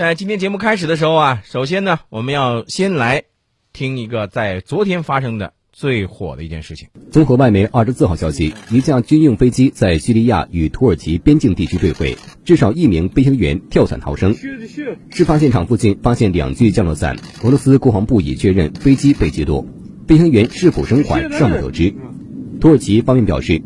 [0.00, 3.24] 在今天节目开始的时候啊，首先呢，我们要先来
[3.74, 6.88] 听一个在昨天发生的最火的一件事情。
[7.10, 12.16] 综合外媒二十四号消息，一架军用飞机在叙利亚与土耳其边境地区坠毁，
[12.46, 14.34] 至少一名飞行员跳伞逃生。
[15.10, 19.66] 事发现场附近发现两具降落伞，俄罗斯国防部已确认飞机被击落，
[20.08, 21.94] 飞行员是否生还尚未得知。
[22.58, 23.60] 土耳其方面表示，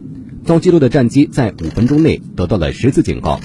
[0.44, 3.38] 遭击落的战机在五分钟内得到了十次警告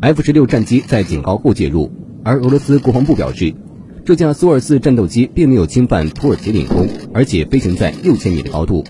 [0.00, 1.92] ，F 十六战机在警告后介入。
[2.24, 3.54] 而俄罗斯国防部表示，
[4.06, 8.84] 这架苏 -24 战斗机并没有侵犯土耳其领空，而且飞行在六千米的高度。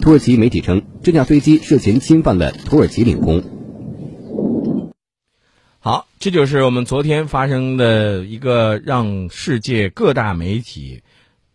[0.00, 3.42] 土耳其媒体称，这架飞机涉嫌侵犯了土耳其领空。
[5.78, 11.02] 好，这就是我们昨天发生的一个让世界各大媒体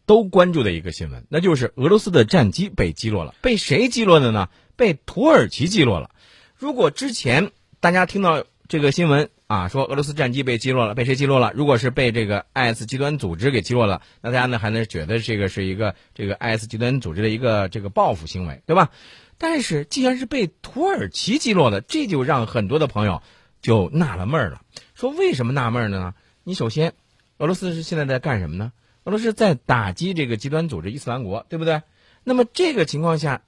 [0.06, 3.36] 都关注的一个新闻，那就是俄罗斯的战机被击落了。
[3.42, 4.48] 被谁击落的呢？
[4.78, 6.12] 被土耳其击落了。
[6.56, 11.54] 如果之前大家听到这个新闻，啊，说俄罗斯战机被击落了，被谁击落了？
[11.56, 18.92] 如果是被这个 IS 极端组织给击落了，那大家呢还能觉得这个是一个这个 IS 极端组织的一个这个报复行为，对吧？
[19.38, 23.22] 但是既然是被土耳其击落的，这就让很多的朋友
[23.62, 24.62] 就纳了闷了，
[24.96, 26.14] 说为什么纳闷呢？
[26.44, 26.94] 你首先，
[27.38, 28.74] 俄罗斯是现在在干什么呢？
[29.06, 31.84] 俄罗斯在打击这个极端组织伊斯兰国，对不对？
[32.26, 33.44] 那么这个情况下，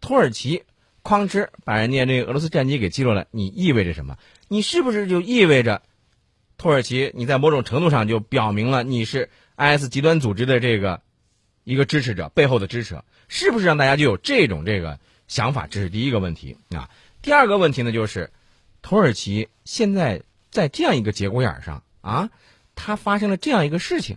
[0.00, 0.64] 土耳其
[1.06, 4.18] 哐哧把人家这个俄罗斯战机给击落了，你意味着什么？
[4.48, 5.82] 你是不是就意味着，
[6.58, 11.02] 土耳其你在某种程度上就表明了你是 IS 极端组织的这个
[11.62, 13.02] 一个支持者背后的支持？
[13.28, 15.68] 是不是让大家就有这种这个想法？
[15.68, 16.90] 这是第一个问题啊。
[17.22, 18.32] 第二个问题呢，就是
[18.82, 22.30] 土耳其现在在这样一个节骨眼上啊，
[22.74, 24.16] 它发生了这样一个事情，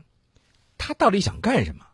[0.79, 1.85] 它到底想干什么？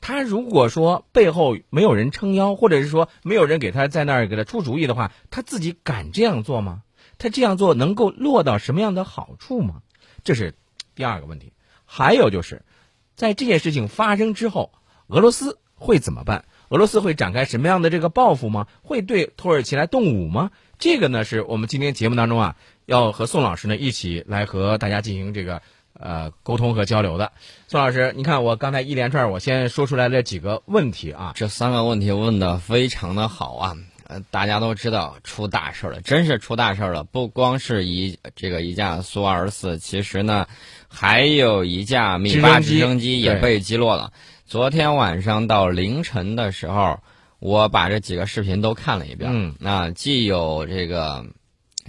[0.00, 6.82] 他如果说背后没有人撑腰，或者是说没有人给他在那儿给他出主意的话，他自己敢这样做吗？
[7.18, 9.82] 他这样做能够落到什么样的好处吗？
[10.24, 10.54] 这是
[10.94, 11.52] 第二个问题。
[11.84, 12.62] 还有就是，
[13.14, 14.72] 在这件事情发生之后，
[15.08, 16.44] 俄罗斯会怎么办？
[16.68, 18.68] 俄罗斯会展开什么样的这个报复吗？
[18.82, 20.50] 会对土耳其来动武吗？
[20.78, 22.56] 这个呢，是我们今天节目当中啊，
[22.86, 25.60] 要和宋老师呢一起来和大家进行这个
[25.98, 27.32] 呃沟通和交流的。
[27.68, 33.76] 宋老师，你看我刚才一连串，我先说出来了几个问题啊，这三个问题问的非常的好啊。
[34.06, 37.04] 呃，大家都知道出大事了，真是出大事了。
[37.04, 40.48] 不光是一这个一架苏二十四，其实呢，
[40.88, 44.12] 还有一架米八直升机也被击落了。
[44.46, 46.98] 昨天晚上到凌晨的时候，
[47.38, 49.30] 我把这几个视频都看了一遍。
[49.32, 51.24] 嗯，那既有这个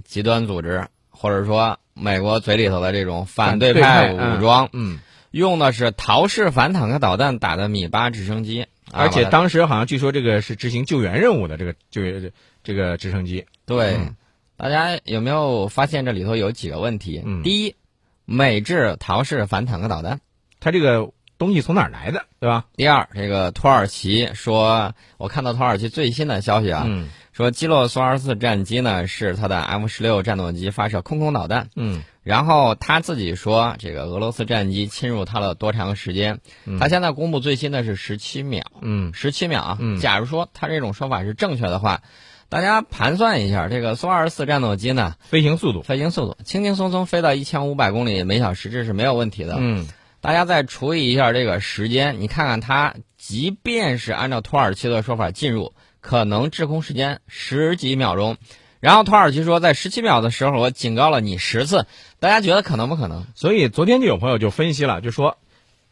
[0.06, 0.88] 极端组织，
[1.22, 4.98] 或者说美国嘴里头的这种反对派武装，嗯，
[5.30, 8.66] 用的是陶式反坦克导弹打的米八直升机。
[8.92, 12.32] 而且当时好像据说这个是执行救援任务的这个救援
[12.64, 13.46] 这个直升机。
[13.68, 14.00] 对，
[14.58, 17.24] 大家有没有发现这里头有几个问题？
[17.44, 17.76] 第一，
[18.26, 20.20] 美制陶式反坦克导弹，
[20.60, 22.66] 它这个东西从哪儿来的，对吧？
[22.76, 26.88] 第二，这个土耳其说，我看到土耳其最新的消息啊。
[27.32, 31.70] 说击落苏二十四战机呢，是他的 F 十六战斗机发射空空导弹。
[31.78, 36.40] 嗯，然后他自己说，这个俄罗斯战机侵入他了多长时间？
[36.78, 38.64] 他现在公布最新的是十七秒。
[38.82, 39.78] 嗯，十七秒。
[39.80, 42.02] 嗯，假如说他这种说法是正确的话，
[42.50, 49.56] 大家盘算一下，这个苏二十四战斗机呢，飞行速度，飞行速度，轻轻松松飞到一千五百公里每小时，这是没有问题的。
[49.58, 49.88] 嗯，
[50.20, 55.74] 大家再除以一下这个时间，你看看它，即便是按照土耳其的说法进入。
[56.02, 58.36] 可能滞空时间十几秒钟，
[58.80, 61.86] 然后土耳其说在十七秒的时候我警告了你十次，
[62.20, 63.26] 大家觉得可能不可能？
[63.36, 65.38] 所以昨天就有朋友就分析了，就说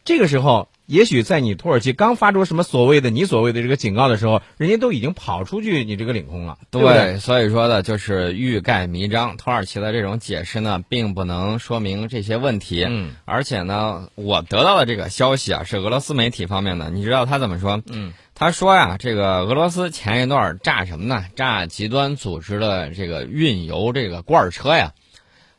[0.03, 7.19] 这个时候也许在你土耳其刚发出什么所谓的你所谓的这个警告的时候，人家都已经跑出去你这个领空了，对对？
[7.19, 12.85] 所以说呢，就是欲盖弥彰，土耳其的这种解释呢，并不能说明这些问题。
[12.89, 17.83] 嗯，而且呢，我得到的这个消息啊，是俄罗斯媒体方面的，你知道他怎么说？
[17.91, 18.13] 嗯。
[18.39, 21.25] 他说呀，这个俄罗斯前一段炸什么呢？
[21.35, 24.93] 炸极端组织的这个运油这个罐车呀。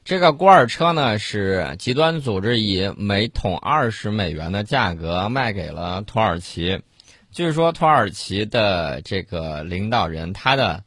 [0.03, 6.81] 这个罐车呢，是极端组织以每桶二十美元的价格卖给了土耳其。
[7.31, 10.83] 据说土耳其的这个领导人他的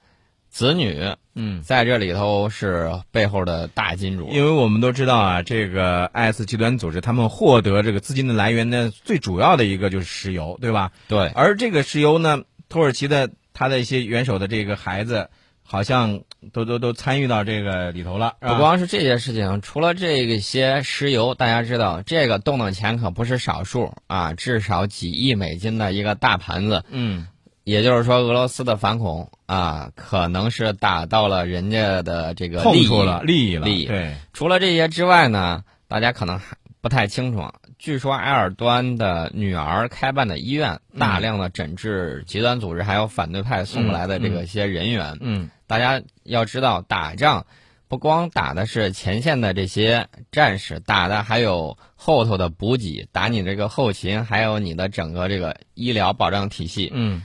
[0.50, 1.16] 子女。
[1.36, 10.92] 嗯，在这里头是背后的大金主，因为我们都知道啊，这个 IS 极端组织他们获得这个资金的来源呢，最主要的一个就是石油，对吧？
[11.08, 11.28] 对。
[11.30, 15.30] 而这个石油呢，土耳其的他的一些元首的这个孩子，
[15.64, 16.22] 好像
[16.52, 18.36] 都都都参与到这个里头了。
[18.40, 26.84] 不光是这些事情，除了这些石油，大家知道这个动的钱可不是少数啊，至少几亿美金的一个大盘子。
[26.92, 27.28] 嗯。
[27.64, 33.66] 也就是说，俄罗斯的反恐啊，可能是打到了人家的这个利益了，利益了。
[33.66, 33.86] 利益。
[33.86, 37.44] 对，除了这些之外呢，大家可能还不太清楚。
[37.78, 45.18] 据说埃尔多安的女儿开办的医院，大量的诊治极端组织还有反对派送过来的这个些人员。
[45.20, 47.46] 嗯，大家要知道，打仗
[47.90, 56.90] 不光打的是前线的这些战士，打的还有后头的补给，打你这个后勤，还有你的整个这个医疗保障体系。
[56.94, 57.22] 嗯，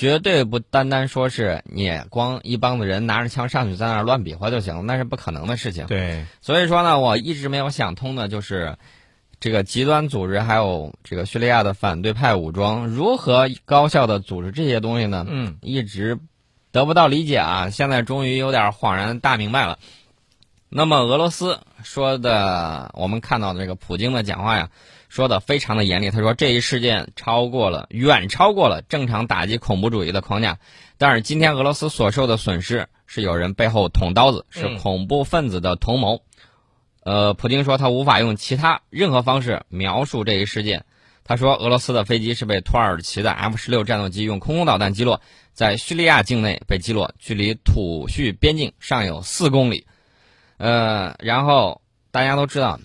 [0.00, 5.84] 绝对不单单说是你光一帮子人拿着枪上去在那儿乱比划就行，那是不可能的事情。
[5.88, 8.76] 对，所以说呢，我一直没有想通的就是。
[9.42, 15.24] 这个极端组织还有这个叙利亚的反对派武装如何高效的组织这些东西呢？
[15.26, 16.18] 嗯，一直
[16.72, 17.70] 得不到理解啊！
[17.70, 19.78] 现在终于有点恍然大明白了。
[20.68, 24.68] 那么俄罗斯说的，我们看到的这个普京的讲话呀，
[25.10, 26.10] 说的非常的严厉。
[26.10, 30.58] 他说这一事件超过了，远超过了正常打击恐怖主义的框架。
[30.96, 36.22] 但是今天俄罗斯所受的损失是有人背后捅刀子，是恐怖分子的同谋。
[37.02, 40.84] 呃，普京说他无法用其他任何方式描述这一事件。
[41.22, 45.20] 他说，俄罗斯的飞机是被土耳其的 F 十六战斗机用空空导弹击落，
[45.52, 49.86] 在叙利亚境内被击落，距离土叙边境尚有四公里。
[50.56, 52.80] 呃，然后大家都知道，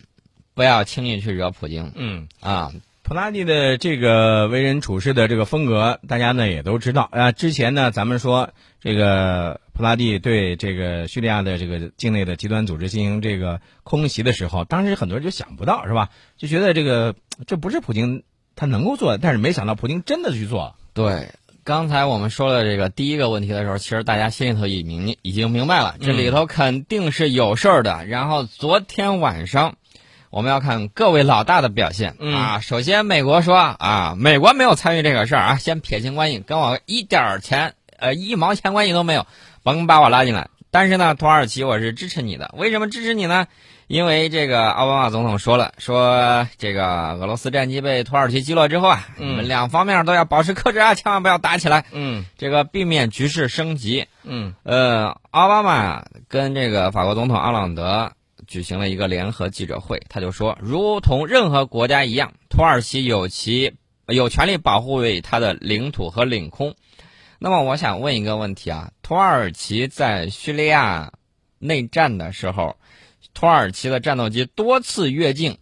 [0.56, 1.92] 不要轻易去惹普京。
[1.96, 2.72] 嗯啊，
[3.04, 7.32] 普拉蒂的这个为人处事的这个风格，大家呢也都知道啊。
[7.32, 8.50] 之前呢，咱们说
[8.80, 16.10] 这个普拉蒂对这个叙利亚的这个境内的极端组织进行这个空袭的时候，当时很多人就想不到，是吧？
[16.38, 17.14] 就觉得这个
[17.46, 18.24] 这不是普京
[18.56, 20.76] 他能够做的，但是没想到普京真的去做了。
[20.94, 21.32] 对，
[21.66, 28.06] 刚才我们说了这个第一个问题的时候，其实大家心里头已明已经明白了，这里头肯定是有事儿的。
[28.06, 29.76] 然后昨天晚上。
[30.30, 32.60] 我们要看各位老大的表现啊！
[32.60, 39.26] 首先，美国说啊，美国没有参与这个事儿啊，先撇清关系，跟我一点钱呃一毛钱关系都没有，
[39.64, 40.50] 甭把我拉进来。
[40.72, 43.48] 但是呢，土耳其我是支持你的，为什么支持你呢？
[43.88, 54.08] 因为这个奥巴马总统说了，说这个俄罗斯战机被土耳其击落之后啊，你们两方面都要保持克制啊，千万不要打起来，嗯，这个避免局势升级。
[54.24, 58.12] 嗯，呃，奥巴马跟这个法国总统奥朗德。
[58.48, 63.74] 举行了一个联合记者会，他就说，如同任何国家一样，土耳其有其
[64.08, 66.76] 有权利保护它的领土和领空。
[67.40, 71.12] 那么，我想问一个问题啊，土耳其在叙利亚
[71.60, 72.78] 内战的时候，
[73.34, 75.58] 土耳其的战斗机多次越境，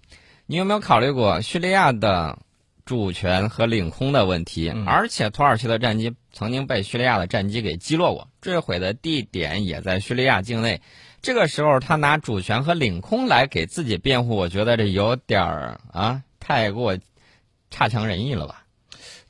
[0.45, 2.37] 你有没有考虑过叙利亚的
[2.85, 4.69] 主权和领空的问题？
[4.85, 10.81] 而且，土耳其的战机曾经被叙利亚的战机给击落过，坠毁的地点也在叙利亚境内。
[11.23, 16.99] 这个时候，他拿主权和领空来给自己辩护，我觉得这有点儿啊，太过
[17.71, 18.65] 差强人意了吧？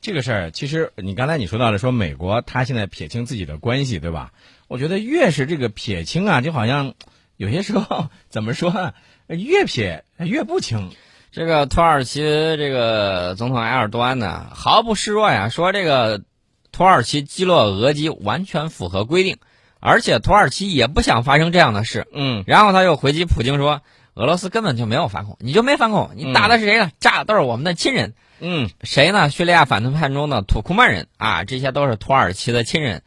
[0.02, 4.34] 这个事儿，其实你刚才你说到了，说美国他现在撇清自己的关系，对吧？
[4.68, 6.96] 我觉得越是这个撇清啊，就好像
[7.38, 8.96] 有些时候怎么说，
[9.28, 10.90] 越撇越不清。
[11.32, 16.24] 这个土耳其这个总统埃尔多安呢，毫不示弱呀，说这个
[16.72, 19.38] 土耳其击落俄机完全符合规定。
[19.86, 23.82] 而且土耳其也不想发生这样的事，嗯，然后他又回击普京说，
[24.14, 26.90] 俄罗斯根本就没有反恐，你就没反恐，你打的是谁呢？
[27.02, 29.30] 炸的都是我们的亲人，嗯，谁呢？
[29.30, 33.04] 叙利亚反对派中的土库曼人啊，这些都是土耳其的亲人。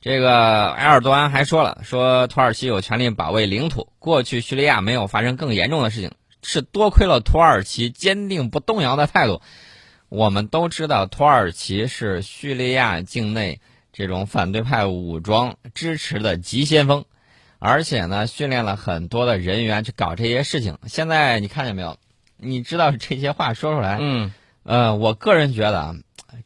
[0.00, 6.12] 这个埃尔多安还说了，说土耳其有权利保卫领土，过去叙利亚没有发生更严重的事情，
[6.44, 9.42] 是多亏了土耳其坚定不动摇的态度。
[10.08, 13.60] 我们都知道，土耳其是叙利亚境内。
[13.92, 17.04] 这种反对派武装支持的急先锋，
[17.58, 20.78] 而且呢，训练了很多的人员去搞这些事情。
[20.86, 21.98] 现在你看见没有？
[22.36, 24.32] 你知道这些话说出来，嗯，
[24.62, 25.94] 呃，我个人觉得啊，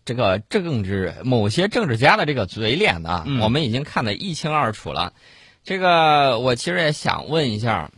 [0.04, 5.12] 这个政治某些政治家的这个嘴脸呢，我们已经看得一清二楚了。
[5.62, 7.92] 这个我其实也想问一下，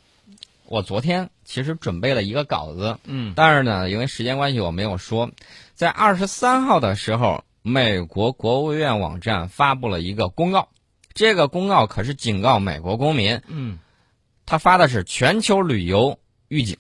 [0.67, 5.31] 我昨天其实准备了一个稿子，嗯，但是呢，因为时间关系我没有说，
[5.75, 7.45] 在二十三号的时候。
[7.69, 10.69] 美国国务院网站发布了一个公告，
[11.15, 13.81] 这个公告可是警告美国公民，嗯，
[14.47, 16.77] 他发的是全球旅游预警。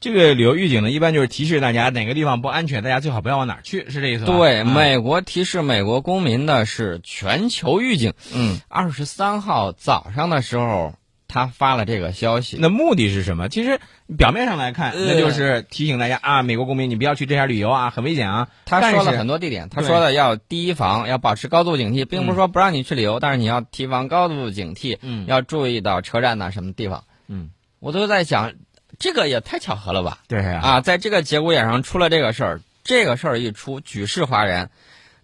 [0.00, 4.34] 这个旅游预警呢，一般就是提示大家哪个地方不安全，大家最好不要往哪儿去，是这意思吧？
[4.34, 8.14] 对，美国提示美国公民的是全球预警。
[8.34, 10.94] 嗯，二十三号早上的时候。
[11.34, 13.48] 他发了这个消息，那目的是什么？
[13.48, 13.80] 其实
[14.16, 18.48] 表面上来看，那就是提醒大家啊，美国公民你不要去这些旅游啊，很危险啊。
[18.66, 27.02] 他说了很多地点，他说的要提防，要保持高度警惕，并不是说不让你去旅游，但是你要提防高度警惕，嗯，要注意到车站呐什么地方。
[27.26, 27.50] 嗯，
[27.80, 28.52] 我都在想，
[29.00, 30.18] 这个也太巧合了吧？
[30.28, 34.70] 对啊，在这个节骨眼上出了这个事儿，这个事儿一出，举世哗然。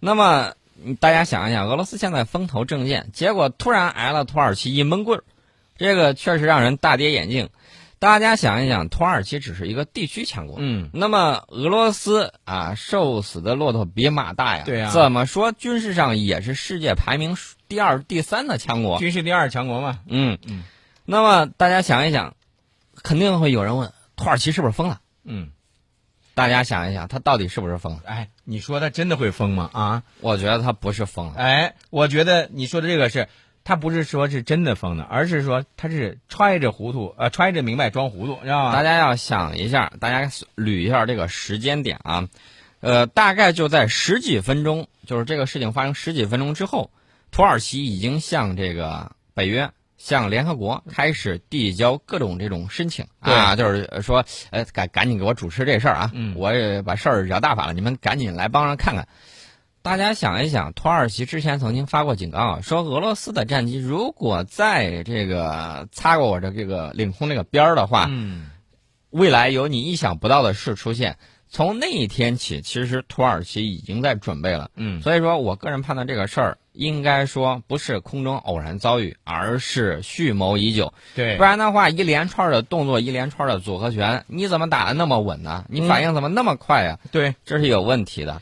[0.01, 0.51] 那么
[0.99, 5.23] 大家想一想，俄罗斯现在风头正劲，结果突然挨了土耳其一闷棍儿。
[5.81, 7.49] 这个确实让人大跌眼镜。
[7.97, 19.99] 大家想一想，土耳其只是一个地区强国，嗯，那么俄罗斯啊，瘦死的骆驼比马大呀，对呀怎么说军事上也是世界排名第二、第三的强国，军事第二强国嘛。
[20.07, 20.63] 嗯嗯，
[21.05, 22.35] 那么大家想一想，
[23.03, 24.99] 肯定会有人问，土耳其是不是疯了？
[25.23, 25.51] 嗯，
[26.33, 27.99] 大家想一想，他到底是不是疯了？
[28.05, 29.69] 哎，你说他真的会疯吗？
[29.73, 33.27] 啊，我觉得他不是疯了，哎，我觉得你说的这个是，
[33.63, 38.73] 他不是说是真的疯的，而是说他是揣着糊涂，呃，揣着明白装糊涂，知道吗？
[38.73, 42.27] 大家要想一下，大家捋一下这个时间点啊，
[42.79, 46.89] 呃，大概就在十几分钟，就是这个事情发生十几分钟之后，
[47.29, 59.07] 土耳其已经向这个北约、向联合国开始递交各种这种申请啊，就是说，呃，赶赶紧给我主持这事儿啊，嗯我也把事儿惹大发了，你们赶紧来帮着看看。
[59.83, 68.51] 大家想一想，土耳其之前曾经发过警告啊，说俄罗斯的战机如果在这个擦过我的这个领空这个边儿的话，嗯，
[69.09, 71.17] 未来有你意想不到的事出现。
[71.49, 74.69] 从那一天起，其实土耳其已经在准备了。
[74.75, 80.93] 嗯，所以说我个人判断这个事儿应该说不是空中偶然遭遇，而是蓄谋已久。
[81.15, 85.65] 对不，然的话，一连串的动作，一连串的组合拳，你怎么打的那么稳呢？
[85.67, 88.41] 你反应怎么那么快呀、对，这是有问题的。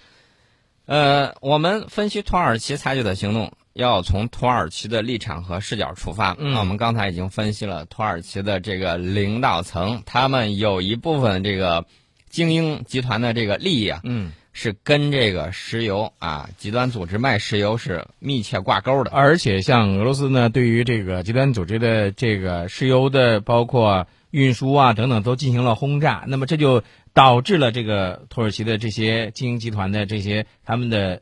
[0.89, 6.35] 呃，我们分析土耳其采取的行动，要从土耳其的立场和视角出发。
[6.39, 11.85] 嗯那我们刚才已经分析了土耳其的这个领导层，他们有一部分这个
[12.27, 19.11] 精英集团的这个利益啊，嗯，是跟这个石油啊极端组织卖石油是密切挂钩的。
[19.11, 26.81] 而且像俄罗斯呢，对于这个极端组织的这个石油的包括运输啊等等都进行了轰炸，那么这就
[27.13, 31.21] 导致了这个土耳其的这些精英集团的这些他们的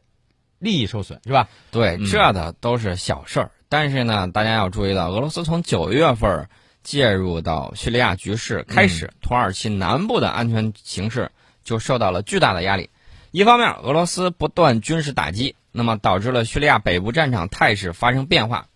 [0.60, 1.50] 利益受损，是吧？
[1.72, 3.52] 对，嗯这的都是小事儿。
[3.70, 6.50] 但是呢，大家要注意到，俄罗斯从九月份儿
[6.84, 11.32] 介入到叙利亚局势开嗯始，土耳其南部的安全形势
[11.64, 12.90] 就受到了巨大的压力。
[13.32, 18.68] 一方面，俄罗斯不断军事打击，那么导致了叙利亚北部战场态势发生变化。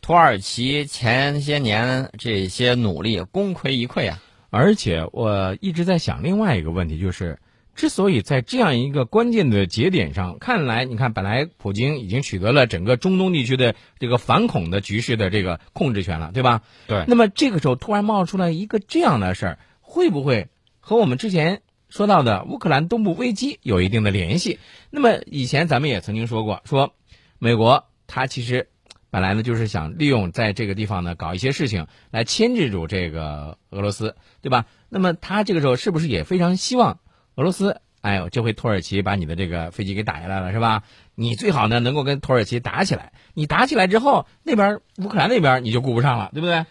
[0.00, 4.18] 土耳其前些年这些努力功亏一篑啊！
[4.52, 7.38] 而且我一直在想另外一个问题，就是
[7.74, 16.60] 之所以在这样一个关键的节点上，看来你看，本来普京已经取得了整个中东地区的这个反恐的局势的这个控制权了，对吧？
[16.86, 20.48] 对那么这个时候突然冒出来一个这样的事儿，会不会
[20.80, 24.58] 和我们之前说到的乌克兰东部危机有一定的联系？
[24.90, 26.92] 那么以前咱们也曾经说过，说
[27.38, 28.68] 美国它其实
[29.12, 34.64] 本来呢就是想利用在这个地方呢搞一些事情来牵制住这个俄罗斯，对吧？
[34.88, 36.98] 那么他这个时候是不是也非常希望
[37.34, 37.82] 俄罗斯？
[38.00, 40.82] 哎呦，这回土耳其把你的这个飞机给打下来了，是吧？
[41.14, 43.12] 你最好呢能够跟土耳其打起来。
[43.34, 46.64] 你打起来之后，那边乌克兰那边你就顾不上了，对不对？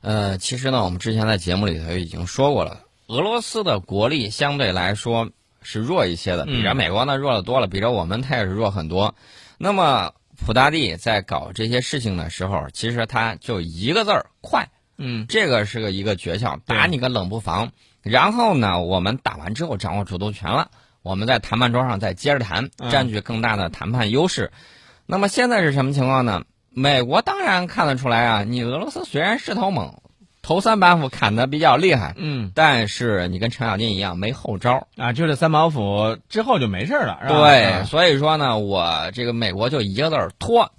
[0.00, 9.14] 呃，其实呢，我们之前在节目里头已经说过了，俄罗斯的国力相对来说是弱一些的，比着嗯美国呢弱的多了，比着我们它也是弱很多。
[9.58, 17.72] 那么普大帝在搞这些事情的时候，其实他就一个字儿快，嗯，这个是个一个诀窍，打你个冷不防。
[18.02, 20.70] 然后呢，我们打完之后掌握主动权了，
[21.02, 24.52] 我们在谈判桌上再接着谈，嗯占据更大的谈判优势。
[25.04, 26.44] 那么现在是什么情况呢？
[26.70, 30.00] 美国当然看得出来啊，你俄罗斯虽然势头猛，
[30.42, 34.86] 头三板斧砍的比较厉害，嗯但是你跟程咬金一样没后招。
[34.96, 37.34] 啊，就这三板斧之后就没事了，是吧？
[37.48, 40.72] 对，啊所以说呢，我这个美国就一个字儿拖，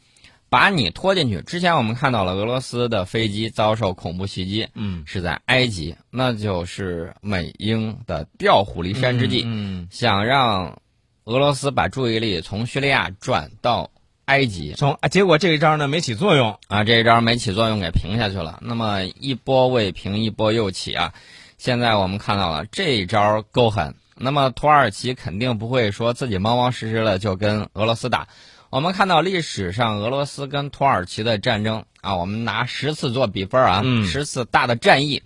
[0.50, 1.42] 把你拖进去。
[1.42, 10.80] 之前我们看到了俄罗斯的飞机遭受恐怖袭击，嗯，是在埃及，那就是美英的调虎离山之计，嗯，想让
[11.26, 13.92] 俄罗斯把注意力从叙利亚转到
[14.30, 18.60] 埃及从啊，结果这一招呢没起作用，啊，这一招没起作用，给平下去了。
[18.62, 21.14] 那么一波未平，一波又起啊！
[21.58, 23.96] 现在我们看到了这一招够狠。
[24.16, 28.28] 那么土耳其肯定不会说自己冒冒失失的就跟俄罗斯打。
[28.70, 35.24] 我们看到历史上俄罗斯跟土耳其的战争啊，我们拿十次做比分啊，嗯十次大的战役，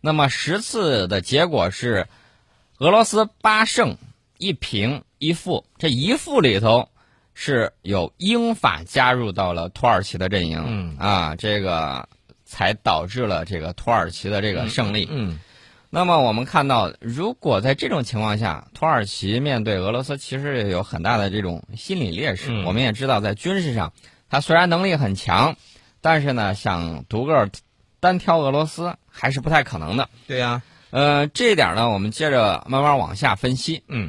[0.00, 2.06] 那么十次的结果是
[2.78, 3.96] 俄罗斯八胜
[4.38, 6.90] 一平一负，这一负里头
[7.38, 12.08] 是有英法加入到了土耳其的阵营，嗯啊，这个
[12.46, 15.06] 才导致了这个土耳其的这个胜利。
[15.10, 15.38] 嗯
[15.90, 22.50] 那么我们看到，如果在这种情况下，土耳其面对俄罗斯，其实也有很大的这种心理劣势。
[22.50, 23.92] 嗯我们也知道，在军事上，
[24.30, 25.56] 他虽然能力很强，
[26.00, 27.50] 但是呢，想独个儿
[28.00, 30.08] 单挑俄罗斯还是不太可能的。
[30.26, 33.82] 对呀、呃，这一点呢，我们接着慢慢往下分析。
[33.88, 34.04] 嗯。